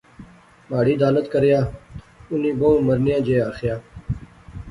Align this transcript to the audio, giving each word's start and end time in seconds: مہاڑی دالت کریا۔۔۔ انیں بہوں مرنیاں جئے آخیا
مہاڑی 0.69 0.93
دالت 1.01 1.25
کریا۔۔۔ 1.33 1.61
انیں 2.31 2.57
بہوں 2.59 2.79
مرنیاں 2.87 3.21
جئے 3.25 3.37
آخیا 3.49 3.75